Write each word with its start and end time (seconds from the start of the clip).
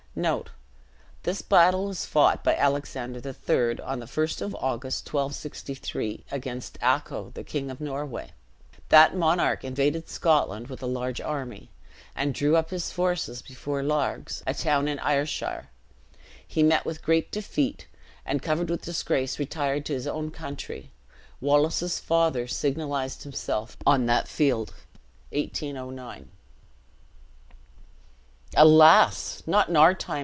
This 1.23 1.41
battle 1.41 1.85
was 1.85 2.05
fought 2.05 2.43
by 2.43 2.53
Alexander 2.57 3.19
III, 3.19 3.79
on 3.79 3.99
the 3.99 4.05
1st 4.05 4.41
of 4.41 4.53
August, 4.55 5.05
1263, 5.05 6.25
against 6.29 6.77
Acho, 6.81 7.31
King 7.45 7.71
of 7.71 7.79
Norway. 7.79 8.31
That 8.89 9.15
monarch 9.15 9.63
invaded 9.63 10.09
Scotland 10.09 10.67
with 10.67 10.83
a 10.83 10.85
large 10.85 11.21
army, 11.21 11.69
and 12.13 12.33
drew 12.33 12.57
up 12.57 12.71
his 12.71 12.91
forces 12.91 13.41
before 13.41 13.83
Largs, 13.83 14.43
a 14.45 14.53
town 14.53 14.89
in 14.89 14.99
Ayrshire. 14.99 15.69
He 16.45 16.61
met 16.61 16.83
with 16.85 16.97
a 16.97 17.03
great 17.05 17.31
defeat, 17.31 17.87
and, 18.25 18.41
covered 18.43 18.69
with 18.69 18.81
disgrace, 18.81 19.39
retired 19.39 19.85
to 19.85 19.93
his 19.93 20.07
own 20.07 20.29
country. 20.29 20.91
Wallace's 21.39 22.01
father 22.01 22.47
signalized 22.47 23.23
himself 23.23 23.77
on 23.87 24.07
that 24.07 24.27
field. 24.27 24.73
(1809.) 25.29 26.27
"Alas! 28.57 29.41
not 29.47 29.69
in 29.69 29.77
our 29.77 29.93
time!" 29.93 30.11